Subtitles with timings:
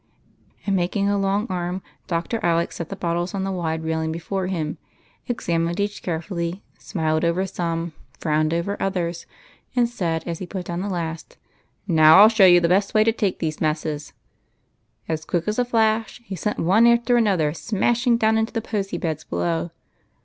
[0.65, 1.83] And, making a long arm.
[2.07, 2.39] Dr.
[2.41, 4.79] Alec set the bottles on the wide railing before him,
[5.27, 9.27] examined each carefully, smiled over some, frowned over others,
[9.75, 11.37] and said, as he put down the last:"
[11.87, 12.17] Now 28 EIGHT COUSINS.
[12.17, 14.13] ['11 show you the best way to take these messes."
[15.07, 18.61] And, as quick as a flash, he sent one after another smashing down into the
[18.63, 19.69] posy beds below.